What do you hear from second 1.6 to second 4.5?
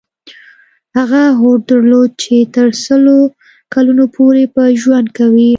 درلود چې تر سلو کلونو پورې